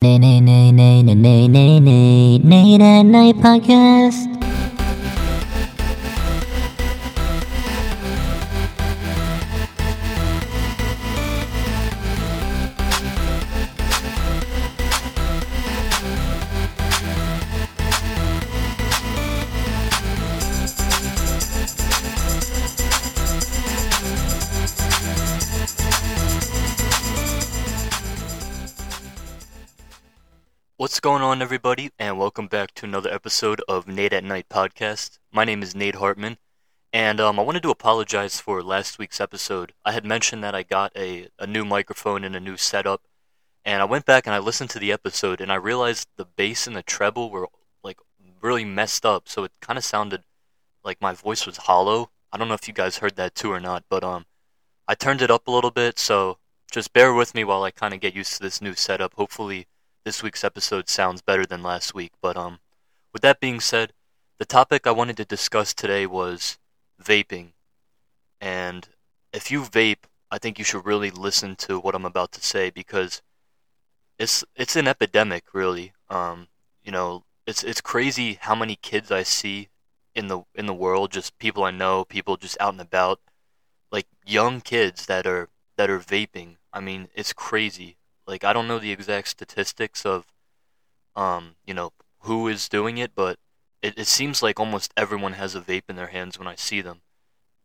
Nay, 0.00 0.16
nay, 0.16 0.40
nay, 0.40 0.70
nay, 0.70 1.02
nay, 1.02 1.14
nay, 1.16 1.48
nay, 1.48 1.80
nay, 1.80 2.38
nay, 2.38 2.78
nay, 2.78 3.02
nay, 3.02 3.32
podcast. 3.34 4.27
What's 30.88 31.00
going 31.00 31.20
on, 31.20 31.42
everybody, 31.42 31.90
and 31.98 32.18
welcome 32.18 32.46
back 32.46 32.72
to 32.76 32.86
another 32.86 33.12
episode 33.12 33.60
of 33.68 33.86
Nate 33.86 34.14
at 34.14 34.24
Night 34.24 34.48
podcast. 34.48 35.18
My 35.30 35.44
name 35.44 35.62
is 35.62 35.74
Nate 35.74 35.96
Hartman, 35.96 36.38
and 36.94 37.20
um, 37.20 37.38
I 37.38 37.42
wanted 37.42 37.62
to 37.64 37.70
apologize 37.70 38.40
for 38.40 38.62
last 38.62 38.98
week's 38.98 39.20
episode. 39.20 39.74
I 39.84 39.92
had 39.92 40.06
mentioned 40.06 40.42
that 40.42 40.54
I 40.54 40.62
got 40.62 40.96
a, 40.96 41.28
a 41.38 41.46
new 41.46 41.66
microphone 41.66 42.24
and 42.24 42.34
a 42.34 42.40
new 42.40 42.56
setup, 42.56 43.02
and 43.66 43.82
I 43.82 43.84
went 43.84 44.06
back 44.06 44.26
and 44.26 44.34
I 44.34 44.38
listened 44.38 44.70
to 44.70 44.78
the 44.78 44.90
episode, 44.90 45.42
and 45.42 45.52
I 45.52 45.56
realized 45.56 46.08
the 46.16 46.24
bass 46.24 46.66
and 46.66 46.74
the 46.74 46.82
treble 46.82 47.28
were 47.28 47.48
like 47.84 47.98
really 48.40 48.64
messed 48.64 49.04
up, 49.04 49.28
so 49.28 49.44
it 49.44 49.52
kind 49.60 49.76
of 49.76 49.84
sounded 49.84 50.22
like 50.82 51.02
my 51.02 51.12
voice 51.12 51.44
was 51.44 51.58
hollow. 51.58 52.12
I 52.32 52.38
don't 52.38 52.48
know 52.48 52.54
if 52.54 52.66
you 52.66 52.72
guys 52.72 52.96
heard 52.96 53.16
that 53.16 53.34
too 53.34 53.52
or 53.52 53.60
not, 53.60 53.84
but 53.90 54.02
um, 54.02 54.24
I 54.88 54.94
turned 54.94 55.20
it 55.20 55.30
up 55.30 55.48
a 55.48 55.52
little 55.52 55.70
bit, 55.70 55.98
so 55.98 56.38
just 56.70 56.94
bear 56.94 57.12
with 57.12 57.34
me 57.34 57.44
while 57.44 57.62
I 57.62 57.72
kind 57.72 57.92
of 57.92 58.00
get 58.00 58.16
used 58.16 58.32
to 58.38 58.42
this 58.42 58.62
new 58.62 58.72
setup. 58.72 59.12
Hopefully 59.12 59.66
this 60.08 60.22
week's 60.22 60.42
episode 60.42 60.88
sounds 60.88 61.20
better 61.20 61.44
than 61.44 61.62
last 61.62 61.94
week. 61.94 62.12
But 62.22 62.34
um, 62.34 62.60
with 63.12 63.20
that 63.20 63.40
being 63.40 63.60
said, 63.60 63.92
the 64.38 64.46
topic 64.46 64.86
I 64.86 64.90
wanted 64.90 65.18
to 65.18 65.26
discuss 65.26 65.74
today 65.74 66.06
was 66.06 66.56
vaping. 66.98 67.48
And 68.40 68.88
if 69.34 69.50
you 69.50 69.60
vape, 69.60 70.08
I 70.30 70.38
think 70.38 70.58
you 70.58 70.64
should 70.64 70.86
really 70.86 71.10
listen 71.10 71.56
to 71.56 71.78
what 71.78 71.94
I'm 71.94 72.06
about 72.06 72.32
to 72.32 72.42
say 72.42 72.70
because 72.70 73.20
it's 74.18 74.44
it's 74.56 74.76
an 74.76 74.88
epidemic, 74.88 75.52
really. 75.52 75.92
Um, 76.08 76.48
you 76.82 76.90
know, 76.90 77.24
it's 77.46 77.62
it's 77.62 77.82
crazy 77.82 78.38
how 78.40 78.54
many 78.54 78.76
kids 78.76 79.12
I 79.12 79.24
see 79.24 79.68
in 80.14 80.28
the 80.28 80.40
in 80.54 80.64
the 80.64 80.72
world, 80.72 81.12
just 81.12 81.38
people 81.38 81.64
I 81.64 81.70
know, 81.70 82.06
people 82.06 82.38
just 82.38 82.56
out 82.58 82.72
and 82.72 82.80
about, 82.80 83.20
like 83.92 84.06
young 84.24 84.62
kids 84.62 85.04
that 85.04 85.26
are 85.26 85.50
that 85.76 85.90
are 85.90 86.00
vaping. 86.00 86.56
I 86.72 86.80
mean, 86.80 87.08
it's 87.14 87.34
crazy. 87.34 87.97
Like 88.28 88.44
I 88.44 88.52
don't 88.52 88.68
know 88.68 88.78
the 88.78 88.92
exact 88.92 89.28
statistics 89.28 90.04
of, 90.06 90.26
um, 91.16 91.56
you 91.66 91.74
know, 91.74 91.92
who 92.20 92.46
is 92.48 92.68
doing 92.68 92.98
it, 92.98 93.12
but 93.14 93.38
it, 93.82 93.98
it 93.98 94.06
seems 94.06 94.42
like 94.42 94.60
almost 94.60 94.92
everyone 94.96 95.32
has 95.34 95.54
a 95.54 95.60
vape 95.60 95.84
in 95.88 95.96
their 95.96 96.08
hands 96.08 96.38
when 96.38 96.46
I 96.48 96.54
see 96.54 96.82
them, 96.82 97.00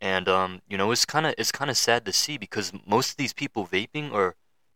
and 0.02 0.30
um, 0.30 0.62
you 0.70 0.78
know, 0.78 0.92
it's 0.92 1.06
kind 1.06 1.26
of 1.28 1.36
it's 1.38 1.52
kind 1.52 1.70
of 1.70 1.78
sad 1.78 2.06
to 2.06 2.14
see 2.14 2.38
because 2.38 2.72
most 2.86 3.12
of 3.12 3.18
these 3.18 3.34
people 3.34 3.68
vaping 3.68 4.14
are 4.14 4.36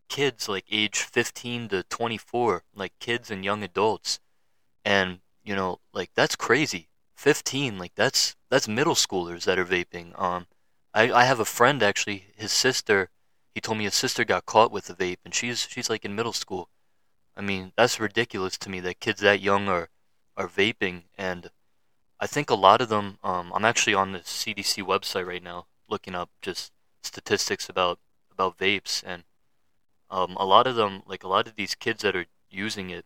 kids 0.10 0.50
like 0.50 0.66
age 0.72 1.00
15 1.00 1.70
to 1.70 1.84
24, 1.84 2.64
like 2.76 2.94
kids 3.00 3.32
and 3.32 3.46
young 3.46 3.64
adults, 3.64 4.20
and 4.86 5.20
you 5.44 5.56
know, 5.56 5.80
like 5.94 6.12
that's 6.16 6.36
crazy. 6.36 6.90
15, 7.16 7.78
like 7.80 7.96
that's 7.96 8.36
that's 8.50 8.68
middle 8.68 8.96
schoolers 8.96 9.46
that 9.46 9.58
are 9.60 9.66
vaping. 9.66 10.20
Um, 10.22 10.48
I 10.94 11.12
I 11.12 11.24
have 11.26 11.40
a 11.40 11.46
friend 11.46 11.82
actually, 11.82 12.26
his 12.36 12.52
sister 12.52 13.10
he 13.58 13.62
told 13.62 13.80
me 13.80 13.86
his 13.86 13.96
sister 13.96 14.24
got 14.24 14.46
caught 14.46 14.72
with 14.72 14.88
a 14.88 14.94
vape, 14.94 15.18
and 15.26 15.34
she's 15.34 15.68
she's 15.68 15.90
like 15.90 16.06
in 16.06 16.14
middle 16.14 16.32
school. 16.32 16.70
I 17.36 17.42
mean, 17.42 17.74
that's 17.76 18.00
ridiculous 18.00 18.56
to 18.60 18.70
me 18.70 18.80
that 18.82 19.00
kids 19.00 19.22
that 19.22 19.42
young 19.42 19.68
are 19.68 19.90
are 20.38 20.48
vaping, 20.48 21.06
and 21.18 21.50
I 22.20 22.28
think 22.28 22.52
a 22.52 22.62
lot 22.68 22.82
of 22.82 22.90
them. 22.90 23.18
Um, 23.24 23.52
I'm 23.56 23.66
actually 23.66 23.96
on 23.96 24.12
the 24.12 24.20
CDC 24.20 24.84
website 24.84 25.26
right 25.26 25.42
now, 25.42 25.66
looking 25.90 26.14
up 26.14 26.30
just 26.40 26.72
statistics 27.02 27.68
about 27.68 27.98
about 28.32 28.60
vapes, 28.60 29.02
and 29.04 29.24
um, 30.12 30.38
a 30.40 30.46
lot 30.46 30.68
of 30.68 30.76
them, 30.76 31.02
like 31.08 31.24
a 31.24 31.28
lot 31.28 31.48
of 31.48 31.56
these 31.56 31.74
kids 31.74 32.04
that 32.04 32.16
are 32.16 32.28
using 32.52 32.92
it, 32.92 33.06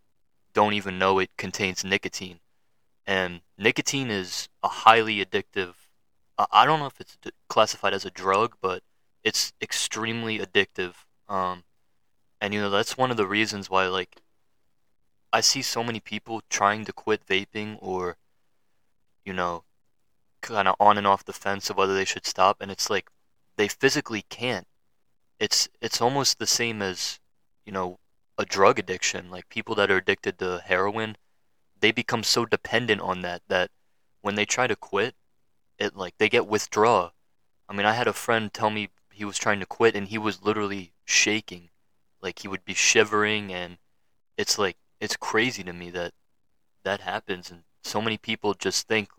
don't 0.52 0.74
even 0.74 0.98
know 0.98 1.18
it 1.18 1.30
contains 1.38 1.82
nicotine, 1.82 2.40
and 3.06 3.40
nicotine 3.56 4.10
is 4.10 4.50
a 4.62 4.68
highly 4.68 5.24
addictive. 5.24 5.76
I 6.50 6.66
don't 6.66 6.80
know 6.80 6.92
if 6.92 7.00
it's 7.00 7.16
classified 7.48 7.94
as 7.94 8.04
a 8.04 8.10
drug, 8.10 8.56
but 8.60 8.82
it's 9.24 9.52
extremely 9.60 10.38
addictive. 10.38 10.94
Um, 11.28 11.64
and 12.40 12.52
you 12.52 12.60
know 12.60 12.70
that's 12.70 12.98
one 12.98 13.10
of 13.10 13.16
the 13.16 13.26
reasons 13.26 13.70
why 13.70 13.86
like 13.86 14.16
I 15.32 15.40
see 15.40 15.62
so 15.62 15.82
many 15.84 16.00
people 16.00 16.42
trying 16.50 16.84
to 16.84 16.92
quit 16.92 17.26
vaping 17.26 17.78
or 17.80 18.16
you 19.24 19.32
know 19.32 19.64
kind 20.40 20.66
of 20.66 20.74
on 20.80 20.98
and 20.98 21.06
off 21.06 21.24
the 21.24 21.32
fence 21.32 21.70
of 21.70 21.76
whether 21.76 21.94
they 21.94 22.04
should 22.04 22.26
stop 22.26 22.60
and 22.60 22.70
it's 22.70 22.90
like 22.90 23.08
they 23.56 23.68
physically 23.68 24.24
can't. 24.28 24.66
It's 25.38 25.68
it's 25.80 26.00
almost 26.00 26.38
the 26.38 26.46
same 26.46 26.82
as 26.82 27.20
you 27.64 27.72
know 27.72 27.98
a 28.38 28.44
drug 28.44 28.78
addiction 28.78 29.30
like 29.30 29.48
people 29.48 29.74
that 29.76 29.90
are 29.90 29.98
addicted 29.98 30.38
to 30.38 30.62
heroin 30.64 31.16
they 31.80 31.92
become 31.92 32.22
so 32.22 32.46
dependent 32.46 33.00
on 33.00 33.20
that 33.20 33.42
that 33.48 33.70
when 34.22 34.36
they 34.36 34.44
try 34.44 34.66
to 34.66 34.74
quit 34.74 35.14
it 35.78 35.96
like 35.96 36.14
they 36.18 36.28
get 36.28 36.46
withdraw. 36.46 37.10
I 37.68 37.74
mean 37.74 37.86
I 37.86 37.92
had 37.92 38.06
a 38.08 38.12
friend 38.12 38.52
tell 38.52 38.70
me 38.70 38.88
he 39.12 39.24
was 39.24 39.38
trying 39.38 39.60
to 39.60 39.66
quit 39.66 39.94
and 39.94 40.08
he 40.08 40.18
was 40.18 40.42
literally 40.42 40.92
shaking. 41.04 41.70
Like 42.20 42.40
he 42.40 42.48
would 42.48 42.64
be 42.64 42.74
shivering 42.74 43.52
and 43.52 43.78
it's 44.36 44.58
like 44.58 44.76
it's 45.00 45.16
crazy 45.16 45.62
to 45.64 45.72
me 45.72 45.90
that 45.90 46.12
that 46.84 47.00
happens. 47.00 47.50
And 47.50 47.64
so 47.82 48.00
many 48.00 48.18
people 48.18 48.54
just 48.54 48.88
think 48.88 49.10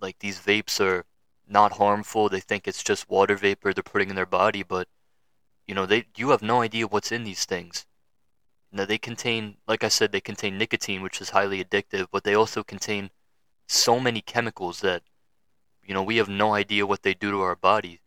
like 0.00 0.18
these 0.18 0.40
vapes 0.40 0.80
are 0.80 1.04
not 1.48 1.72
harmful. 1.72 2.28
They 2.28 2.40
think 2.40 2.66
it's 2.66 2.82
just 2.82 3.08
water 3.08 3.36
vapor 3.36 3.72
they're 3.72 3.82
putting 3.82 4.10
in 4.10 4.16
their 4.16 4.26
body 4.26 4.62
but 4.62 4.88
you 5.66 5.74
know 5.74 5.86
they 5.86 6.06
you 6.16 6.30
have 6.30 6.42
no 6.42 6.62
idea 6.62 6.86
what's 6.86 7.12
in 7.12 7.24
these 7.24 7.44
things. 7.44 7.86
Now 8.72 8.84
they 8.84 8.98
contain 8.98 9.56
like 9.66 9.84
i 9.84 9.88
said 9.88 10.12
they 10.12 10.20
contain 10.20 10.58
nicotine 10.58 11.00
which 11.00 11.20
is 11.20 11.30
highly 11.30 11.64
addictive 11.64 12.08
but 12.12 12.24
they 12.24 12.34
also 12.34 12.62
contain 12.62 13.10
so 13.66 13.98
many 13.98 14.20
chemicals 14.20 14.80
that 14.80 15.02
you 15.84 15.94
know 15.94 16.02
we 16.02 16.18
have 16.18 16.28
no 16.28 16.52
idea 16.54 16.86
what 16.86 17.02
they 17.02 17.14
do 17.14 17.30
to 17.30 17.40
our 17.40 17.56
body 17.56 18.00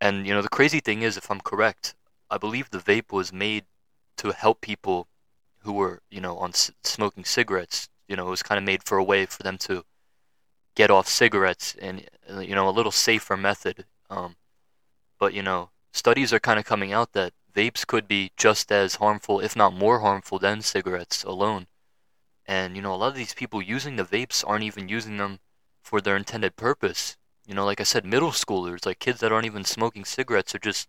and 0.00 0.26
you 0.26 0.34
know, 0.34 0.42
the 0.42 0.48
crazy 0.48 0.80
thing 0.80 1.02
is, 1.02 1.16
if 1.16 1.30
I'm 1.30 1.40
correct, 1.40 1.94
I 2.30 2.38
believe 2.38 2.70
the 2.70 2.78
vape 2.78 3.12
was 3.12 3.32
made 3.32 3.64
to 4.18 4.32
help 4.32 4.60
people 4.60 5.08
who 5.60 5.72
were, 5.72 6.00
you 6.10 6.20
know, 6.20 6.36
on 6.38 6.52
smoking 6.52 7.24
cigarettes. 7.24 7.88
You 8.08 8.16
know, 8.16 8.26
it 8.26 8.30
was 8.30 8.42
kind 8.42 8.58
of 8.58 8.64
made 8.64 8.82
for 8.84 8.98
a 8.98 9.04
way 9.04 9.26
for 9.26 9.42
them 9.42 9.58
to 9.58 9.84
get 10.74 10.90
off 10.90 11.08
cigarettes 11.08 11.76
and 11.80 12.08
uh, 12.30 12.40
you 12.40 12.54
know 12.54 12.68
a 12.68 12.70
little 12.70 12.92
safer 12.92 13.36
method. 13.36 13.86
Um, 14.10 14.36
but 15.18 15.32
you 15.32 15.42
know, 15.42 15.70
studies 15.92 16.32
are 16.32 16.40
kind 16.40 16.58
of 16.58 16.64
coming 16.64 16.92
out 16.92 17.12
that 17.12 17.32
vapes 17.54 17.86
could 17.86 18.08
be 18.08 18.32
just 18.36 18.72
as 18.72 18.96
harmful, 18.96 19.40
if 19.40 19.56
not 19.56 19.72
more 19.72 20.00
harmful, 20.00 20.38
than 20.38 20.60
cigarettes 20.60 21.22
alone. 21.24 21.66
And 22.46 22.76
you 22.76 22.82
know, 22.82 22.94
a 22.94 22.96
lot 22.96 23.08
of 23.08 23.14
these 23.14 23.34
people 23.34 23.62
using 23.62 23.96
the 23.96 24.04
vapes 24.04 24.44
aren't 24.46 24.64
even 24.64 24.88
using 24.88 25.16
them 25.16 25.38
for 25.82 26.00
their 26.00 26.16
intended 26.16 26.56
purpose. 26.56 27.16
You 27.46 27.54
know, 27.54 27.64
like 27.64 27.80
I 27.80 27.84
said, 27.84 28.04
middle 28.04 28.30
schoolers, 28.30 28.86
like 28.86 28.98
kids 28.98 29.20
that 29.20 29.32
aren't 29.32 29.46
even 29.46 29.64
smoking 29.64 30.04
cigarettes, 30.04 30.54
are 30.54 30.58
just 30.58 30.88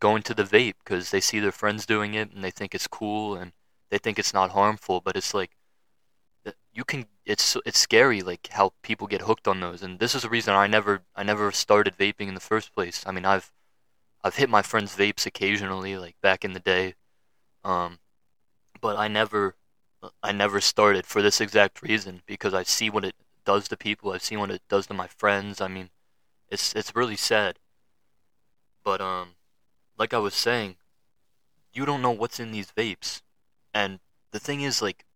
going 0.00 0.22
to 0.22 0.34
the 0.34 0.44
vape 0.44 0.74
because 0.84 1.10
they 1.10 1.20
see 1.20 1.40
their 1.40 1.52
friends 1.52 1.86
doing 1.86 2.14
it 2.14 2.30
and 2.32 2.44
they 2.44 2.50
think 2.50 2.74
it's 2.74 2.86
cool 2.86 3.34
and 3.34 3.52
they 3.90 3.98
think 3.98 4.18
it's 4.18 4.34
not 4.34 4.50
harmful. 4.50 5.00
But 5.00 5.16
it's 5.16 5.34
like 5.34 5.52
you 6.72 6.84
can. 6.84 7.06
It's 7.26 7.56
it's 7.66 7.78
scary, 7.78 8.22
like 8.22 8.48
how 8.52 8.72
people 8.82 9.06
get 9.06 9.22
hooked 9.22 9.48
on 9.48 9.60
those. 9.60 9.82
And 9.82 9.98
this 9.98 10.14
is 10.14 10.22
the 10.22 10.28
reason 10.28 10.54
I 10.54 10.66
never 10.66 11.02
I 11.14 11.22
never 11.22 11.52
started 11.52 11.96
vaping 11.96 12.28
in 12.28 12.34
the 12.34 12.40
first 12.40 12.74
place. 12.74 13.04
I 13.06 13.12
mean, 13.12 13.24
I've 13.24 13.52
I've 14.24 14.36
hit 14.36 14.48
my 14.48 14.62
friends' 14.62 14.96
vapes 14.96 15.26
occasionally, 15.26 15.96
like 15.96 16.16
back 16.22 16.44
in 16.44 16.52
the 16.52 16.60
day, 16.60 16.94
um, 17.64 17.98
but 18.80 18.96
I 18.96 19.08
never 19.08 19.56
I 20.22 20.32
never 20.32 20.60
started 20.60 21.06
for 21.06 21.22
this 21.22 21.40
exact 21.40 21.82
reason 21.82 22.22
because 22.26 22.54
I 22.54 22.62
see 22.62 22.90
what 22.90 23.04
it 23.04 23.14
does 23.48 23.66
to 23.66 23.78
people. 23.78 24.12
I've 24.12 24.22
seen 24.22 24.40
what 24.40 24.50
it 24.50 24.60
does 24.68 24.86
to 24.88 24.94
my 24.94 25.06
friends. 25.08 25.62
I 25.62 25.68
mean, 25.68 25.88
it's 26.50 26.74
it's 26.74 26.94
really 26.94 27.16
sad. 27.16 27.58
But 28.84 29.00
um, 29.00 29.36
like 29.98 30.12
I 30.12 30.18
was 30.18 30.34
saying, 30.34 30.76
you 31.72 31.86
don't 31.86 32.02
know 32.02 32.10
what's 32.10 32.38
in 32.38 32.52
these 32.52 32.70
vapes, 32.72 33.22
and 33.72 34.00
the 34.32 34.38
thing 34.38 34.60
is, 34.60 34.82
like, 34.82 35.06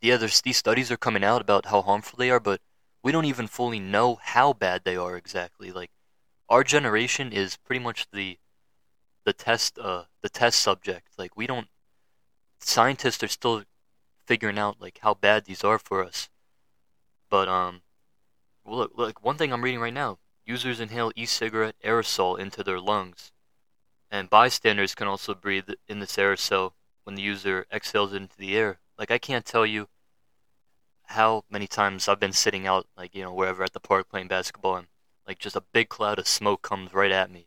yeah, 0.00 0.16
there's 0.16 0.40
these 0.40 0.56
studies 0.56 0.90
are 0.90 0.96
coming 0.96 1.22
out 1.22 1.40
about 1.40 1.66
how 1.66 1.82
harmful 1.82 2.16
they 2.16 2.30
are, 2.30 2.40
but 2.40 2.60
we 3.04 3.12
don't 3.12 3.26
even 3.32 3.46
fully 3.46 3.78
know 3.78 4.18
how 4.20 4.52
bad 4.52 4.82
they 4.84 4.96
are 4.96 5.16
exactly. 5.16 5.70
Like, 5.70 5.92
our 6.48 6.64
generation 6.64 7.32
is 7.32 7.56
pretty 7.56 7.82
much 7.84 8.06
the 8.12 8.38
the 9.24 9.32
test 9.32 9.78
uh 9.78 10.04
the 10.20 10.28
test 10.28 10.58
subject. 10.58 11.10
Like, 11.16 11.36
we 11.36 11.46
don't 11.46 11.68
scientists 12.60 13.22
are 13.22 13.28
still 13.28 13.62
figuring 14.26 14.58
out 14.58 14.80
like 14.80 14.98
how 15.02 15.14
bad 15.14 15.44
these 15.44 15.62
are 15.62 15.78
for 15.78 16.02
us. 16.04 16.28
But 17.32 17.48
um, 17.48 17.80
look, 18.66 18.92
look, 18.94 19.24
one 19.24 19.38
thing 19.38 19.54
I'm 19.54 19.64
reading 19.64 19.80
right 19.80 19.94
now: 19.94 20.18
users 20.44 20.80
inhale 20.80 21.12
e-cigarette 21.16 21.76
aerosol 21.82 22.38
into 22.38 22.62
their 22.62 22.78
lungs, 22.78 23.32
and 24.10 24.28
bystanders 24.28 24.94
can 24.94 25.08
also 25.08 25.34
breathe 25.34 25.70
in 25.88 26.00
this 26.00 26.16
aerosol 26.16 26.72
when 27.04 27.14
the 27.14 27.22
user 27.22 27.64
exhales 27.72 28.12
it 28.12 28.16
into 28.16 28.36
the 28.36 28.54
air. 28.54 28.80
Like 28.98 29.10
I 29.10 29.16
can't 29.16 29.46
tell 29.46 29.64
you 29.64 29.88
how 31.06 31.44
many 31.48 31.66
times 31.66 32.06
I've 32.06 32.20
been 32.20 32.34
sitting 32.34 32.66
out, 32.66 32.86
like 32.98 33.14
you 33.14 33.22
know, 33.22 33.32
wherever 33.32 33.64
at 33.64 33.72
the 33.72 33.80
park 33.80 34.10
playing 34.10 34.28
basketball, 34.28 34.76
and 34.76 34.88
like 35.26 35.38
just 35.38 35.56
a 35.56 35.64
big 35.72 35.88
cloud 35.88 36.18
of 36.18 36.28
smoke 36.28 36.60
comes 36.60 36.92
right 36.92 37.10
at 37.10 37.30
me. 37.30 37.46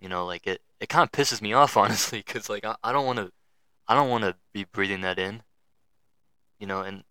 You 0.00 0.08
know, 0.08 0.24
like 0.24 0.46
it, 0.46 0.62
it 0.80 0.88
kind 0.88 1.04
of 1.04 1.12
pisses 1.12 1.42
me 1.42 1.52
off 1.52 1.76
honestly, 1.76 2.24
because 2.26 2.48
like 2.48 2.64
I, 2.64 2.76
I 2.82 2.92
don't 2.92 3.04
want 3.04 3.18
to, 3.18 3.32
I 3.86 3.94
don't 3.94 4.08
want 4.08 4.24
to 4.24 4.36
be 4.54 4.64
breathing 4.64 5.02
that 5.02 5.18
in. 5.18 5.42
You 6.58 6.66
know, 6.66 6.80
and 6.80 7.04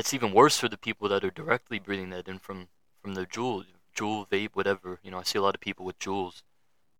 it's 0.00 0.14
even 0.14 0.32
worse 0.32 0.58
for 0.58 0.68
the 0.68 0.78
people 0.78 1.10
that 1.10 1.22
are 1.22 1.30
directly 1.30 1.78
breathing 1.78 2.08
that 2.10 2.26
in 2.26 2.38
from 2.38 2.68
from 3.02 3.14
the 3.14 3.26
Juul, 3.26 3.66
Juul 3.94 4.26
vape, 4.28 4.54
whatever. 4.54 4.98
You 5.02 5.10
know, 5.10 5.18
I 5.18 5.24
see 5.24 5.38
a 5.38 5.42
lot 5.42 5.54
of 5.54 5.60
people 5.60 5.84
with 5.84 5.98
Juuls, 5.98 6.42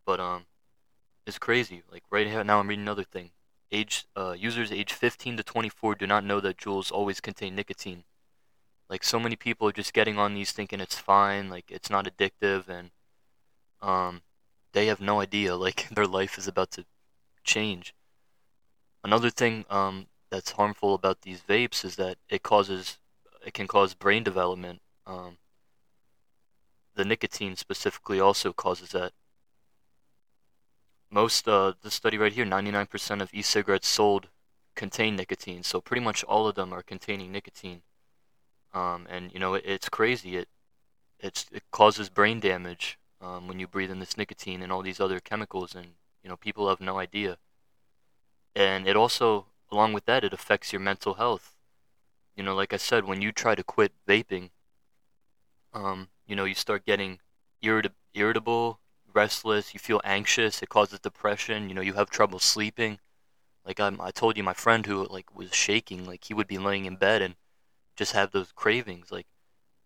but 0.05 0.21
um, 0.21 0.45
it's 1.27 1.39
crazy. 1.39 1.83
Like 1.91 2.03
right 2.11 2.45
now, 2.45 2.61
I'm 2.61 2.69
reading 2.69 2.85
another 2.85 3.05
thing. 3.05 3.31
Age 3.73 4.07
uh, 4.15 4.35
users 4.39 4.71
age 4.71 4.93
15 4.93 5.39
to 5.39 5.43
24 5.43 5.95
do 5.95 6.07
not 6.07 6.25
know 6.25 6.41
that 6.41 6.59
Juuls 6.59 6.93
always 6.93 7.21
contain 7.21 7.55
nicotine. 7.55 8.05
Like 8.91 9.03
so 9.03 9.19
many 9.19 9.37
people 9.37 9.67
are 9.69 9.73
just 9.73 9.95
getting 9.95 10.19
on 10.19 10.35
these 10.35 10.53
thinking 10.53 10.81
it's 10.81 10.99
fine, 10.99 11.49
like 11.49 11.71
it's 11.71 11.89
not 11.89 12.05
addictive, 12.07 12.69
and 12.69 12.91
um, 13.81 14.21
they 14.73 14.87
have 14.87 15.01
no 15.01 15.21
idea 15.21 15.57
like 15.67 15.89
their 15.91 16.07
life 16.07 16.37
is 16.37 16.47
about 16.47 16.71
to 16.73 16.85
change. 17.45 17.95
Another 19.03 19.31
thing 19.31 19.65
um, 19.71 20.09
that's 20.31 20.53
harmful 20.53 20.95
about 20.95 21.23
these 21.23 21.41
vapes 21.41 21.85
is 21.85 21.97
that 21.97 22.17
it 22.29 22.43
causes 22.43 22.99
it 23.45 23.55
can 23.55 23.67
cause 23.67 23.95
brain 23.95 24.23
development. 24.23 24.81
Um, 25.07 25.39
the 26.95 27.05
nicotine 27.05 27.57
specifically 27.57 28.21
also 28.21 28.53
causes 28.53 28.91
that. 28.91 29.13
Most 31.11 31.49
uh, 31.49 31.73
the 31.83 31.91
study 31.91 32.19
right 32.19 32.33
here, 32.33 32.45
99% 32.45 33.21
of 33.21 33.35
e-cigarettes 33.35 33.89
sold 33.89 34.29
contain 34.77 35.17
nicotine, 35.17 35.63
so 35.63 35.81
pretty 35.81 36.03
much 36.03 36.23
all 36.25 36.47
of 36.47 36.55
them 36.55 36.73
are 36.73 36.83
containing 36.83 37.33
nicotine. 37.33 37.83
Um, 38.73 39.07
and 39.11 39.33
you 39.33 39.41
know 39.41 39.55
it, 39.55 39.65
it's 39.67 39.89
crazy. 39.89 40.37
It 40.37 40.49
it 41.19 41.45
causes 41.71 42.09
brain 42.09 42.41
damage 42.41 42.99
um, 43.21 43.49
when 43.49 43.59
you 43.59 43.67
breathe 43.67 43.91
in 43.91 43.99
this 43.99 44.17
nicotine 44.17 44.63
and 44.63 44.73
all 44.73 44.83
these 44.83 45.01
other 45.01 45.21
chemicals, 45.21 45.75
and 45.75 45.87
you 46.23 46.29
know 46.29 46.37
people 46.37 46.69
have 46.69 46.81
no 46.81 46.99
idea. 46.99 47.39
And 48.55 48.89
it 48.89 48.97
also, 48.97 49.47
along 49.71 49.93
with 49.93 50.05
that, 50.07 50.25
it 50.25 50.33
affects 50.33 50.73
your 50.73 50.81
mental 50.81 51.15
health. 51.15 51.55
You 52.37 52.43
know, 52.43 52.55
like 52.55 52.73
I 52.73 52.77
said, 52.79 53.05
when 53.05 53.23
you 53.23 53.33
try 53.33 53.55
to 53.55 53.63
quit 53.65 53.93
vaping, 54.07 54.51
um, 55.73 56.09
you 56.27 56.37
know, 56.37 56.45
you 56.45 56.55
start 56.55 56.87
getting 56.87 57.19
irrit- 57.63 57.93
irritable, 58.15 58.81
restless, 59.13 59.75
you 59.75 59.81
feel 59.81 60.01
anxious, 60.05 60.63
it 60.63 60.69
causes 60.69 61.01
depression, 61.01 61.69
you 61.69 61.75
know, 61.75 61.81
you 61.81 61.95
have 61.95 62.11
trouble 62.11 62.39
sleeping. 62.39 62.99
Like 63.65 63.81
I'm, 63.81 64.01
I 64.01 64.11
told 64.11 64.37
you, 64.37 64.43
my 64.43 64.55
friend 64.55 64.87
who 64.87 65.07
like 65.09 65.35
was 65.35 65.55
shaking, 65.55 66.07
like 66.07 66.25
he 66.25 66.35
would 66.35 66.49
be 66.49 66.59
laying 66.59 66.87
in 66.87 66.97
bed 66.97 67.23
and 67.23 67.35
just 67.97 68.13
have 68.13 68.33
those 68.33 68.53
cravings. 68.53 69.13
Like 69.13 69.27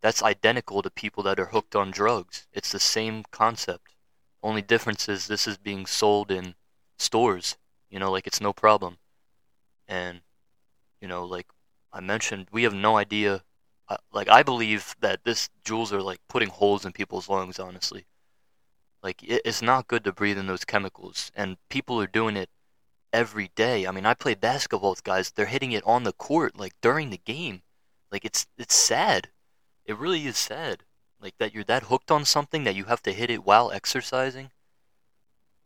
that's 0.00 0.22
identical 0.22 0.82
to 0.82 0.90
people 0.90 1.22
that 1.24 1.40
are 1.40 1.46
hooked 1.46 1.74
on 1.76 1.90
drugs. 1.90 2.46
It's 2.52 2.72
the 2.72 2.80
same 2.80 3.24
concept. 3.30 3.94
Only 4.42 4.62
difference 4.62 5.08
is 5.08 5.26
this 5.26 5.46
is 5.46 5.56
being 5.58 5.86
sold 5.86 6.30
in 6.30 6.54
stores. 6.98 7.56
You 7.90 7.98
know, 7.98 8.10
like 8.12 8.26
it's 8.26 8.40
no 8.40 8.52
problem. 8.52 8.98
And 9.88 10.20
you 11.00 11.08
know, 11.08 11.24
like 11.24 11.46
I 11.92 12.00
mentioned, 12.00 12.48
we 12.50 12.64
have 12.64 12.74
no 12.74 12.96
idea. 12.96 13.42
Uh, 13.88 13.98
like 14.12 14.28
I 14.28 14.42
believe 14.42 14.96
that 15.00 15.24
this 15.24 15.50
Juuls 15.64 15.92
are 15.92 16.02
like 16.02 16.20
putting 16.28 16.48
holes 16.48 16.84
in 16.84 16.92
people's 16.92 17.28
lungs. 17.28 17.58
Honestly, 17.58 18.06
like 19.02 19.22
it, 19.22 19.42
it's 19.44 19.62
not 19.62 19.88
good 19.88 20.04
to 20.04 20.12
breathe 20.12 20.38
in 20.38 20.46
those 20.46 20.64
chemicals, 20.64 21.30
and 21.34 21.58
people 21.68 22.00
are 22.00 22.06
doing 22.06 22.36
it 22.36 22.48
every 23.12 23.50
day. 23.54 23.86
I 23.86 23.90
mean, 23.90 24.06
I 24.06 24.14
play 24.14 24.34
basketball 24.34 24.90
with 24.90 25.04
guys; 25.04 25.30
they're 25.30 25.46
hitting 25.46 25.72
it 25.72 25.84
on 25.84 26.04
the 26.04 26.12
court, 26.12 26.56
like 26.58 26.72
during 26.80 27.10
the 27.10 27.18
game. 27.18 27.62
Like 28.10 28.24
it's 28.24 28.46
it's 28.56 28.74
sad. 28.74 29.28
It 29.84 29.98
really 29.98 30.26
is 30.26 30.38
sad. 30.38 30.84
Like 31.20 31.34
that 31.38 31.54
you're 31.54 31.64
that 31.64 31.84
hooked 31.84 32.10
on 32.10 32.24
something 32.24 32.64
that 32.64 32.74
you 32.74 32.84
have 32.84 33.02
to 33.02 33.12
hit 33.12 33.30
it 33.30 33.44
while 33.44 33.70
exercising. 33.70 34.50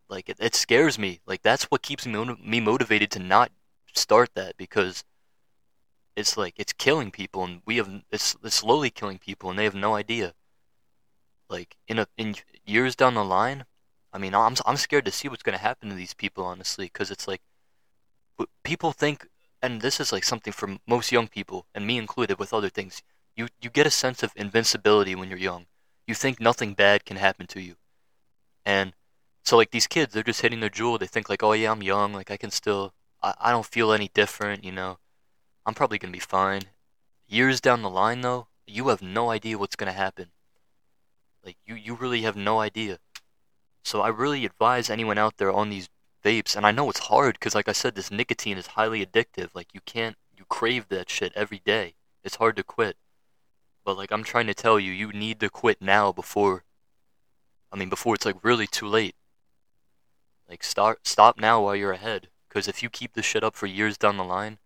Like 0.08 0.28
it, 0.28 0.38
it 0.40 0.54
scares 0.54 0.98
me. 0.98 1.20
Like 1.26 1.42
that's 1.42 1.64
what 1.64 1.82
keeps 1.82 2.06
me 2.06 2.36
me 2.42 2.60
motivated 2.60 3.10
to 3.12 3.18
not 3.18 3.52
start 3.94 4.30
that 4.34 4.56
because 4.56 5.04
it's 6.16 6.36
like 6.36 6.54
it's 6.56 6.72
killing 6.72 7.10
people 7.10 7.44
and 7.44 7.62
we 7.64 7.76
have 7.76 7.88
it's, 8.10 8.36
it's 8.42 8.56
slowly 8.56 8.90
killing 8.90 9.18
people 9.18 9.50
and 9.50 9.58
they 9.58 9.64
have 9.64 9.74
no 9.74 9.94
idea. 9.94 10.34
Like 11.48 11.76
in 11.86 11.98
a 11.98 12.06
in 12.16 12.34
years 12.66 12.96
down 12.96 13.14
the 13.14 13.24
line, 13.24 13.64
I 14.12 14.18
mean 14.18 14.34
I'm 14.34 14.54
I'm 14.66 14.76
scared 14.76 15.04
to 15.06 15.12
see 15.12 15.28
what's 15.28 15.42
gonna 15.42 15.58
happen 15.58 15.88
to 15.88 15.94
these 15.94 16.14
people 16.14 16.44
honestly 16.44 16.86
because 16.86 17.10
it's 17.10 17.28
like 17.28 17.42
people 18.64 18.92
think 18.92 19.26
and 19.62 19.80
this 19.80 20.00
is 20.00 20.12
like 20.12 20.24
something 20.24 20.52
for 20.52 20.78
most 20.86 21.10
young 21.12 21.28
people, 21.28 21.66
and 21.74 21.86
me 21.86 21.98
included, 21.98 22.38
with 22.38 22.52
other 22.52 22.68
things. 22.68 23.02
You 23.36 23.48
you 23.60 23.70
get 23.70 23.86
a 23.86 23.90
sense 23.90 24.22
of 24.22 24.32
invincibility 24.36 25.14
when 25.14 25.28
you're 25.28 25.38
young. 25.38 25.66
You 26.06 26.14
think 26.14 26.40
nothing 26.40 26.74
bad 26.74 27.04
can 27.04 27.16
happen 27.16 27.46
to 27.48 27.60
you, 27.60 27.76
and 28.64 28.94
so 29.44 29.56
like 29.56 29.70
these 29.70 29.86
kids, 29.86 30.12
they're 30.12 30.22
just 30.22 30.42
hitting 30.42 30.60
their 30.60 30.70
Juul 30.70 30.98
They 30.98 31.06
think 31.06 31.28
like, 31.28 31.42
oh 31.42 31.52
yeah, 31.52 31.72
I'm 31.72 31.82
young, 31.82 32.12
like 32.12 32.30
I 32.30 32.36
can 32.36 32.50
still, 32.50 32.92
I, 33.22 33.34
I 33.40 33.50
don't 33.50 33.66
feel 33.66 33.92
any 33.92 34.10
different, 34.14 34.64
you 34.64 34.72
know. 34.72 34.98
I'm 35.66 35.74
probably 35.74 35.98
gonna 35.98 36.12
be 36.12 36.18
fine. 36.18 36.62
Years 37.26 37.60
down 37.60 37.82
the 37.82 37.90
line, 37.90 38.22
though, 38.22 38.48
you 38.66 38.88
have 38.88 39.02
no 39.02 39.30
idea 39.30 39.58
what's 39.58 39.76
gonna 39.76 39.92
happen. 39.92 40.28
Like 41.44 41.56
you 41.64 41.74
you 41.74 41.94
really 41.94 42.22
have 42.22 42.36
no 42.36 42.60
idea. 42.60 42.98
So 43.82 44.00
I 44.02 44.08
really 44.08 44.44
advise 44.44 44.90
anyone 44.90 45.18
out 45.18 45.38
there 45.38 45.52
on 45.52 45.70
these 45.70 45.88
vapes, 46.24 46.56
and 46.56 46.66
I 46.66 46.72
know 46.72 46.90
it's 46.90 47.08
hard 47.08 47.34
because, 47.34 47.54
like 47.54 47.68
I 47.68 47.72
said, 47.72 47.94
this 47.94 48.10
nicotine 48.10 48.58
is 48.58 48.68
highly 48.68 49.04
addictive. 49.04 49.48
Like 49.54 49.72
you 49.72 49.80
can't, 49.84 50.16
you 50.36 50.44
crave 50.48 50.88
that 50.88 51.08
shit 51.08 51.32
every 51.34 51.60
day. 51.64 51.94
It's 52.24 52.36
hard 52.36 52.56
to 52.56 52.62
quit. 52.62 52.96
But 53.84 53.96
like 53.96 54.12
I'm 54.12 54.24
trying 54.24 54.46
to 54.48 54.54
tell 54.54 54.78
you, 54.78 54.92
you 54.92 55.12
need 55.12 55.40
to 55.40 55.48
quit 55.48 55.80
now 55.80 56.12
before. 56.12 56.64
I 57.72 57.76
mean, 57.76 57.88
before 57.88 58.14
it's 58.14 58.26
like 58.26 58.44
really 58.44 58.66
too 58.66 58.86
late. 58.86 59.14
Like 60.48 60.64
start, 60.64 61.06
stop 61.06 61.38
now 61.38 61.62
while 61.62 61.76
you're 61.76 61.92
ahead. 61.92 62.28
Because 62.48 62.68
if 62.68 62.82
you 62.82 62.88
keep 62.88 63.12
this 63.12 63.26
shit 63.26 63.44
up 63.44 63.54
for 63.54 63.66
years 63.66 63.98
down 63.98 64.16
the 64.16 64.24
line, 64.24 64.58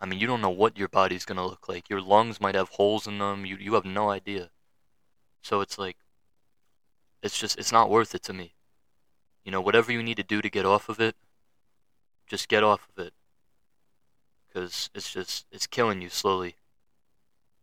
I 0.00 0.06
mean, 0.06 0.18
you 0.18 0.26
don't 0.26 0.40
know 0.40 0.48
what 0.50 0.78
your 0.78 0.88
body's 0.88 1.24
gonna 1.26 1.46
look 1.46 1.68
like. 1.68 1.90
Your 1.90 2.00
lungs 2.00 2.40
might 2.40 2.54
have 2.54 2.70
holes 2.70 3.06
in 3.06 3.18
them. 3.18 3.44
You 3.44 3.56
you 3.56 3.74
have 3.74 3.84
no 3.84 4.10
idea. 4.10 4.50
So 5.42 5.60
it's 5.60 5.78
like, 5.78 5.96
it's 7.22 7.38
just 7.38 7.58
it's 7.58 7.72
not 7.72 7.90
worth 7.90 8.14
it 8.14 8.22
to 8.24 8.32
me. 8.32 8.54
You 9.44 9.52
know, 9.52 9.60
whatever 9.60 9.92
you 9.92 10.02
need 10.02 10.16
to 10.16 10.22
do 10.22 10.40
to 10.42 10.50
get 10.50 10.66
off 10.66 10.88
of 10.88 11.00
it, 11.00 11.16
just 12.26 12.48
get 12.48 12.62
off 12.62 12.88
of 12.88 13.04
it. 13.04 13.12
Because 14.46 14.90
it's 14.94 15.12
just, 15.12 15.46
it's 15.52 15.66
killing 15.66 16.02
you 16.02 16.08
slowly. 16.08 16.56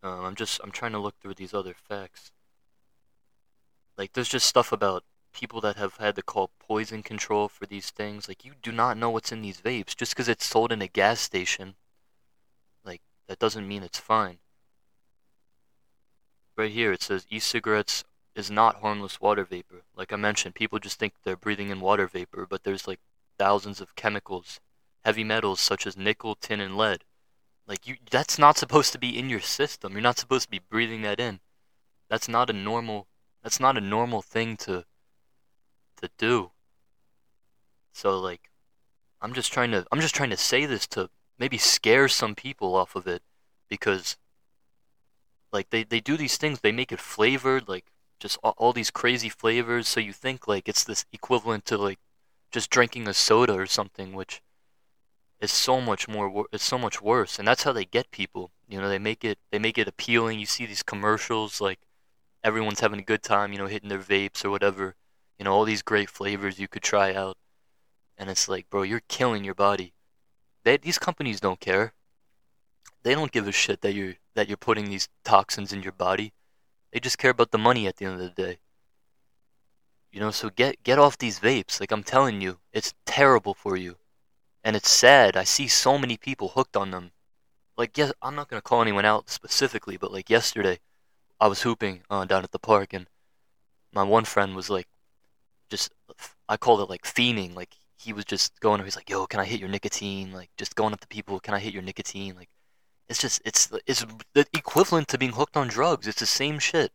Um, 0.02 0.24
I'm 0.24 0.34
just, 0.34 0.60
I'm 0.62 0.70
trying 0.70 0.92
to 0.92 0.98
look 0.98 1.18
through 1.20 1.34
these 1.34 1.54
other 1.54 1.74
facts. 1.74 2.32
Like, 3.96 4.12
there's 4.12 4.28
just 4.28 4.46
stuff 4.46 4.72
about 4.72 5.04
people 5.38 5.60
that 5.60 5.76
have 5.76 5.96
had 5.98 6.16
to 6.16 6.22
call 6.22 6.50
poison 6.58 7.02
control 7.02 7.48
for 7.48 7.64
these 7.64 7.90
things. 7.90 8.26
Like, 8.26 8.44
you 8.44 8.52
do 8.60 8.72
not 8.72 8.96
know 8.96 9.10
what's 9.10 9.30
in 9.30 9.42
these 9.42 9.60
vapes. 9.60 9.96
Just 9.96 10.12
because 10.12 10.28
it's 10.28 10.44
sold 10.44 10.72
in 10.72 10.82
a 10.82 10.88
gas 10.88 11.20
station, 11.20 11.74
like, 12.84 13.02
that 13.28 13.38
doesn't 13.38 13.68
mean 13.68 13.82
it's 13.82 14.00
fine. 14.00 14.38
Right 16.56 16.72
here, 16.72 16.92
it 16.92 17.02
says 17.02 17.24
e 17.30 17.38
cigarettes 17.38 18.04
is 18.34 18.50
not 18.50 18.76
harmless 18.76 19.20
water 19.20 19.44
vapor. 19.44 19.82
Like 19.96 20.12
I 20.12 20.16
mentioned, 20.16 20.56
people 20.56 20.80
just 20.80 20.98
think 20.98 21.12
they're 21.22 21.36
breathing 21.36 21.70
in 21.70 21.80
water 21.80 22.08
vapor, 22.08 22.46
but 22.48 22.64
there's 22.64 22.88
like 22.88 23.00
thousands 23.38 23.80
of 23.80 23.94
chemicals, 23.94 24.58
heavy 25.04 25.22
metals 25.22 25.60
such 25.60 25.86
as 25.86 25.96
nickel, 25.96 26.34
tin, 26.34 26.60
and 26.60 26.76
lead. 26.76 27.04
Like 27.68 27.86
you 27.86 27.96
that's 28.10 28.38
not 28.38 28.58
supposed 28.58 28.92
to 28.92 28.98
be 28.98 29.16
in 29.16 29.28
your 29.28 29.40
system. 29.40 29.92
You're 29.92 30.00
not 30.00 30.18
supposed 30.18 30.46
to 30.46 30.50
be 30.50 30.58
breathing 30.58 31.02
that 31.02 31.20
in. 31.20 31.38
That's 32.08 32.28
not 32.28 32.50
a 32.50 32.52
normal 32.52 33.06
that's 33.42 33.60
not 33.60 33.78
a 33.78 33.80
normal 33.80 34.22
thing 34.22 34.56
to 34.58 34.84
to 35.98 36.10
do. 36.18 36.50
So 37.92 38.18
like 38.18 38.50
I'm 39.20 39.34
just 39.34 39.52
trying 39.52 39.70
to 39.72 39.86
I'm 39.92 40.00
just 40.00 40.14
trying 40.14 40.30
to 40.30 40.36
say 40.36 40.66
this 40.66 40.86
to 40.88 41.10
maybe 41.38 41.58
scare 41.58 42.08
some 42.08 42.34
people 42.34 42.74
off 42.74 42.96
of 42.96 43.06
it 43.06 43.22
because 43.68 44.16
like 45.52 45.70
they, 45.70 45.82
they 45.84 46.00
do 46.00 46.16
these 46.16 46.36
things, 46.36 46.60
they 46.60 46.72
make 46.72 46.92
it 46.92 47.00
flavored, 47.00 47.68
like 47.68 47.86
just 48.20 48.38
all, 48.42 48.54
all 48.56 48.72
these 48.72 48.90
crazy 48.90 49.28
flavors. 49.28 49.88
So 49.88 50.00
you 50.00 50.12
think 50.12 50.46
like 50.46 50.68
it's 50.68 50.84
this 50.84 51.04
equivalent 51.12 51.64
to 51.66 51.78
like 51.78 51.98
just 52.50 52.70
drinking 52.70 53.08
a 53.08 53.14
soda 53.14 53.54
or 53.54 53.66
something, 53.66 54.12
which 54.14 54.42
is 55.40 55.50
so 55.52 55.80
much 55.80 56.08
more. 56.08 56.44
It's 56.52 56.64
so 56.64 56.78
much 56.78 57.00
worse, 57.00 57.38
and 57.38 57.46
that's 57.46 57.62
how 57.62 57.72
they 57.72 57.84
get 57.84 58.10
people. 58.10 58.50
You 58.68 58.80
know, 58.80 58.88
they 58.88 58.98
make 58.98 59.24
it 59.24 59.38
they 59.50 59.58
make 59.58 59.78
it 59.78 59.88
appealing. 59.88 60.38
You 60.38 60.46
see 60.46 60.66
these 60.66 60.82
commercials 60.82 61.60
like 61.60 61.80
everyone's 62.44 62.80
having 62.80 63.00
a 63.00 63.04
good 63.04 63.22
time. 63.22 63.52
You 63.52 63.58
know, 63.58 63.66
hitting 63.66 63.88
their 63.88 63.98
vapes 63.98 64.44
or 64.44 64.50
whatever. 64.50 64.96
You 65.38 65.44
know, 65.44 65.52
all 65.52 65.64
these 65.64 65.82
great 65.82 66.10
flavors 66.10 66.58
you 66.58 66.68
could 66.68 66.82
try 66.82 67.14
out, 67.14 67.36
and 68.18 68.28
it's 68.30 68.48
like, 68.48 68.68
bro, 68.70 68.82
you're 68.82 69.02
killing 69.08 69.44
your 69.44 69.54
body. 69.54 69.94
They, 70.64 70.76
these 70.78 70.98
companies 70.98 71.40
don't 71.40 71.60
care. 71.60 71.94
They 73.02 73.14
don't 73.14 73.32
give 73.32 73.48
a 73.48 73.52
shit 73.52 73.80
that 73.82 73.94
you're 73.94 74.14
that 74.34 74.48
you're 74.48 74.56
putting 74.56 74.90
these 74.90 75.08
toxins 75.24 75.72
in 75.72 75.82
your 75.82 75.92
body. 75.92 76.32
They 76.92 77.00
just 77.00 77.18
care 77.18 77.30
about 77.30 77.50
the 77.52 77.58
money 77.58 77.86
at 77.86 77.96
the 77.96 78.06
end 78.06 78.14
of 78.14 78.20
the 78.20 78.42
day. 78.42 78.58
You 80.12 80.20
know, 80.20 80.30
so 80.30 80.50
get 80.50 80.82
get 80.82 80.98
off 80.98 81.18
these 81.18 81.40
vapes. 81.40 81.80
Like 81.80 81.92
I'm 81.92 82.02
telling 82.04 82.40
you, 82.40 82.58
it's 82.72 82.94
terrible 83.06 83.54
for 83.54 83.76
you. 83.76 83.96
and 84.64 84.76
it's 84.76 84.90
sad. 84.90 85.36
I 85.36 85.44
see 85.44 85.68
so 85.68 85.98
many 85.98 86.16
people 86.16 86.48
hooked 86.50 86.76
on 86.76 86.90
them. 86.90 87.12
Like, 87.76 87.96
yes, 87.96 88.12
I'm 88.22 88.34
not 88.34 88.48
gonna 88.48 88.62
call 88.62 88.82
anyone 88.82 89.04
out 89.04 89.30
specifically, 89.30 89.96
but 89.96 90.12
like 90.12 90.28
yesterday, 90.30 90.80
I 91.40 91.48
was 91.48 91.62
hooping 91.62 92.02
uh, 92.10 92.24
down 92.24 92.44
at 92.44 92.52
the 92.52 92.58
park, 92.58 92.92
and 92.92 93.06
my 93.92 94.02
one 94.02 94.24
friend 94.24 94.54
was 94.56 94.68
like, 94.70 94.88
just 95.70 95.92
I 96.48 96.56
called 96.56 96.80
it 96.80 96.90
like 96.90 97.02
fiending. 97.02 97.54
Like 97.54 97.74
he 97.98 98.12
was 98.12 98.24
just 98.24 98.58
going. 98.60 98.82
He's 98.84 98.96
like, 98.96 99.10
"Yo, 99.10 99.26
can 99.26 99.40
I 99.40 99.44
hit 99.44 99.60
your 99.60 99.68
nicotine?" 99.68 100.32
Like 100.32 100.50
just 100.56 100.74
going 100.76 100.92
up 100.92 101.00
to 101.00 101.08
people, 101.08 101.40
"Can 101.40 101.54
I 101.54 101.58
hit 101.58 101.74
your 101.74 101.82
nicotine?" 101.82 102.34
Like 102.36 102.48
it's 103.08 103.20
just 103.20 103.42
it's 103.44 103.70
it's 103.86 104.04
the 104.34 104.46
equivalent 104.54 105.08
to 105.08 105.18
being 105.18 105.32
hooked 105.32 105.56
on 105.56 105.68
drugs. 105.68 106.06
It's 106.06 106.20
the 106.20 106.26
same 106.26 106.58
shit. 106.58 106.92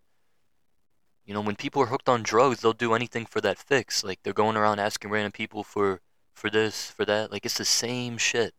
You 1.26 1.34
know, 1.34 1.42
when 1.42 1.56
people 1.56 1.82
are 1.82 1.88
hooked 1.88 2.10
on 2.10 2.24
drugs, 2.24 2.62
they'll 2.62 2.74
do 2.74 2.94
anything 2.94 3.26
for 3.26 3.42
that 3.42 3.58
fix. 3.58 4.04
Like 4.04 4.20
they're 4.24 4.34
going 4.34 4.58
around 4.58 4.80
asking 4.80 5.12
random 5.12 5.32
people 5.32 5.64
for 5.64 6.02
for 6.34 6.50
this, 6.50 6.90
for 6.92 7.06
that. 7.06 7.32
Like 7.32 7.46
it's 7.46 7.58
the 7.58 7.66
same 7.66 8.18
shit. 8.18 8.54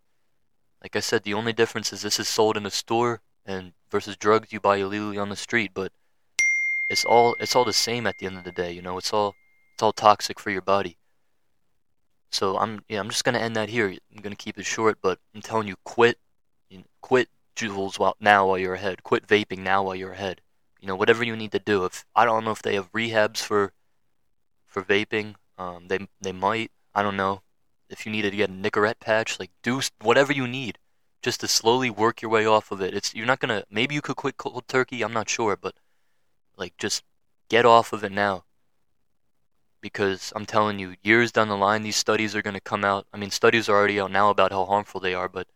Like 0.83 0.97
I 0.97 1.01
said, 1.01 1.25
the 1.25 1.35
only 1.35 1.53
difference 1.53 1.93
is 1.93 2.03
this 2.03 2.21
is 2.21 2.29
sold 2.29 2.57
in 2.57 2.67
a 2.67 2.71
store 2.71 3.21
and 3.47 3.73
versus 3.91 4.17
drugs 4.17 4.53
you 4.53 4.61
buy 4.61 4.77
illegally 4.77 5.19
on 5.19 5.29
the 5.29 5.37
street, 5.37 5.73
but 5.75 5.93
it's 6.89 7.05
all 7.05 7.37
it's 7.41 7.55
all 7.57 7.65
the 7.65 7.73
same 7.73 8.07
at 8.07 8.19
the 8.19 8.27
end 8.27 8.39
of 8.39 8.45
the 8.45 8.53
day, 8.53 8.73
you 8.73 8.83
know. 8.83 8.99
It's 8.99 9.13
all 9.13 9.35
it's 9.75 9.83
all 9.83 9.93
toxic 9.93 10.39
for 10.39 10.51
your 10.51 10.63
body. 10.63 10.97
So 12.31 12.57
I'm 12.59 12.85
yeah, 12.89 13.01
I'm 13.01 13.11
just 13.11 13.25
gonna 13.25 13.41
end 13.41 13.57
that 13.57 13.69
here. 13.69 13.89
I'm 13.89 14.23
gonna 14.23 14.37
keep 14.37 14.57
it 14.59 14.67
short, 14.67 14.99
but 15.03 15.19
I'm 15.35 15.43
telling 15.43 15.67
you, 15.67 15.75
quit, 15.85 16.19
you 16.71 16.79
know, 16.79 16.85
quit 17.01 17.29
Juuls 17.57 17.99
while 17.99 18.17
now 18.21 18.47
while 18.47 18.59
you're 18.59 18.75
ahead. 18.75 19.03
Quit 19.03 19.27
vaping 19.27 19.59
now 19.59 19.83
while 19.83 19.97
you're 19.97 20.13
ahead. 20.13 20.41
You 20.81 20.87
know, 20.89 20.97
whatever 20.97 21.25
you 21.25 21.35
need 21.35 21.53
to 21.53 21.59
do. 21.59 21.85
If 21.85 22.05
I 22.15 22.25
don't 22.25 22.45
know 22.45 22.53
if 22.53 22.63
they 22.63 22.75
have 22.77 22.93
rehabs 22.93 23.39
for 23.39 23.73
for 24.67 24.83
vaping, 24.83 25.35
um, 25.59 25.89
they 25.89 26.07
they 26.21 26.33
might. 26.33 26.71
I 26.95 27.03
don't 27.03 27.17
know. 27.17 27.43
If 27.91 28.07
you 28.07 28.13
needed 28.13 28.31
to 28.31 28.37
get 28.37 28.51
a 28.51 28.53
Nicorette 28.53 29.01
patch, 29.01 29.41
like 29.41 29.51
do 29.63 29.81
whatever 30.01 30.33
you 30.33 30.47
need, 30.47 30.79
just 31.21 31.41
to 31.41 31.49
slowly 31.49 31.91
work 31.91 32.23
your 32.23 32.31
way 32.31 32.47
off 32.47 32.71
of 32.71 32.81
it. 32.81 32.95
It's 32.95 33.13
you're 33.13 33.27
not 33.27 33.41
gonna. 33.41 33.65
Maybe 33.71 33.97
you 33.97 34.03
could 34.03 34.17
quit 34.17 34.37
cold 34.37 34.69
turkey. 34.69 35.03
I'm 35.03 35.13
not 35.13 35.29
sure, 35.29 35.57
but 35.57 35.75
like 36.57 36.77
just 36.79 37.03
get 37.49 37.67
off 37.67 37.93
of 37.93 38.05
it 38.05 38.13
now 38.13 38.45
because 39.85 40.33
I'm 40.35 40.47
telling 40.47 40.79
you, 40.79 40.95
years 41.03 41.31
down 41.31 41.49
the 41.49 41.59
line, 41.59 41.83
these 41.83 41.99
studies 41.99 42.35
are 42.35 42.41
going 42.41 42.55
to 42.55 42.61
come 42.73 42.87
out. 42.87 43.07
I 43.13 43.19
mean, 43.19 43.31
studies 43.31 43.69
are 43.69 43.77
already 43.77 44.01
out 44.01 44.11
now 44.11 44.31
about 44.31 44.51
how 44.51 44.65
harmful 44.65 44.99
they 44.99 45.13
are, 45.13 45.29
but 45.29 45.47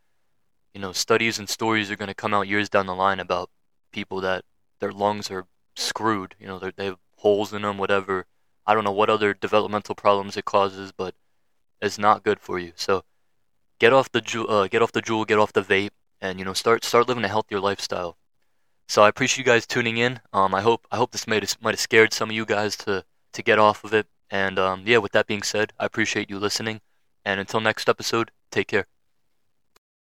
you 0.75 0.83
know, 0.83 0.93
studies 0.93 1.39
and 1.39 1.49
stories 1.49 1.91
are 1.91 1.97
going 1.97 2.09
to 2.09 2.15
come 2.15 2.35
out 2.35 2.47
years 2.47 2.69
down 2.69 2.85
the 2.85 2.95
line 2.95 3.21
about 3.21 3.49
people 3.91 4.21
that 4.21 4.45
their 4.81 4.93
lungs 4.93 5.31
are 5.31 5.47
screwed. 5.75 6.35
You 6.39 6.47
know, 6.47 6.59
they 6.59 6.85
have 6.85 6.99
holes 7.17 7.55
in 7.55 7.63
them, 7.63 7.79
whatever. 7.79 8.27
I 8.67 8.75
don't 8.75 8.85
know 8.85 8.93
what 8.93 9.09
other 9.09 9.33
developmental 9.33 9.95
problems 9.95 10.37
it 10.37 10.45
causes, 10.45 10.93
but 10.93 11.15
it's 11.81 11.99
not 11.99 12.23
good 12.23 12.39
for 12.39 12.59
you. 12.59 12.73
So 12.77 13.05
get 13.79 13.95
off 13.95 14.13
the 14.13 14.21
Juul, 14.21 14.51
uh, 14.51 14.69
get 14.69 14.83
off 14.83 14.93
the 14.93 15.01
Juul, 15.01 15.27
get 15.27 15.39
off 15.39 15.55
the 15.55 15.63
vape, 15.63 15.97
and 16.21 16.39
you 16.39 16.45
know, 16.45 16.53
start 16.53 16.85
start 16.85 17.09
living 17.09 17.25
a 17.25 17.29
healthier 17.29 17.61
lifestyle. 17.61 18.19
So 18.89 19.03
I 19.03 19.09
appreciate 19.09 19.39
you 19.39 19.51
guys 19.51 19.67
tuning 19.67 19.97
in. 19.97 20.21
Um, 20.35 20.55
I 20.55 20.61
hope 20.61 20.87
I 20.93 20.99
hope 20.99 21.13
this 21.13 21.27
might 21.27 21.43
have 21.43 21.81
scared 21.81 22.13
some 22.13 22.29
of 22.29 22.37
you 22.37 22.45
guys 22.45 22.77
to 22.85 23.07
to 23.33 23.43
get 23.43 23.59
off 23.59 23.85
of 23.85 23.95
it. 23.95 24.07
And 24.31 24.59
um, 24.59 24.83
yeah, 24.87 24.99
with 24.99 25.13
that 25.13 25.27
being 25.27 25.43
said, 25.43 25.73
I 25.79 25.87
appreciate 25.87 26.31
you 26.31 26.39
listening. 26.39 26.81
And 27.25 27.41
until 27.41 27.61
next 27.61 27.89
episode, 27.89 28.31
take 28.51 28.69
care. 28.69 28.87